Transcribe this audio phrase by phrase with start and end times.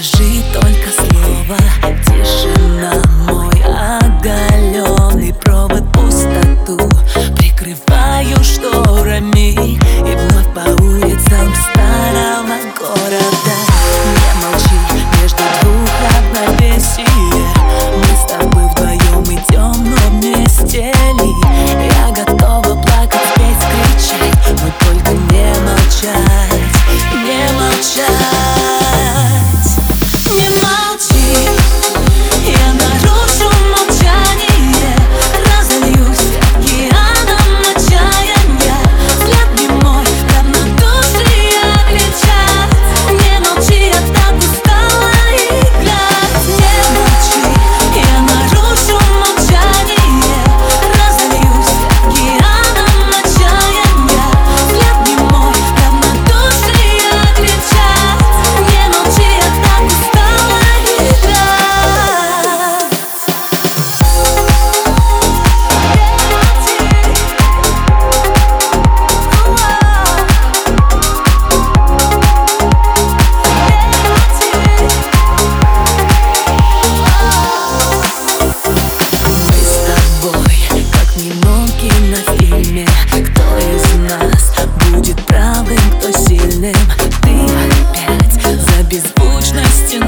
[0.00, 0.37] Скажи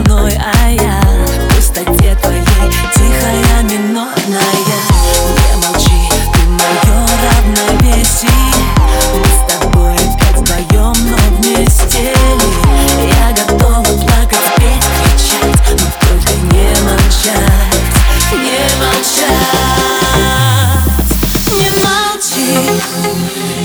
[0.09, 1.00] người ai à?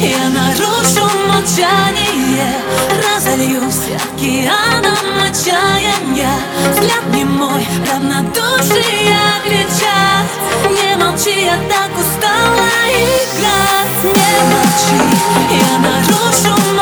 [0.02, 2.54] Я нарушу молчание
[2.90, 6.32] Разольюсь океаном отчаяния.
[6.72, 10.28] Взгляд не мой, равнодушие кричат.
[10.70, 13.96] Не молчи, я так устала играть.
[14.04, 15.02] Не молчи,
[15.52, 16.75] я нарушу